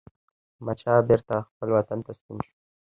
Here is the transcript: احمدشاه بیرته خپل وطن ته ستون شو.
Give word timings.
احمدشاه 0.57 1.05
بیرته 1.09 1.35
خپل 1.49 1.67
وطن 1.77 1.99
ته 2.05 2.11
ستون 2.17 2.37
شو. 2.45 2.53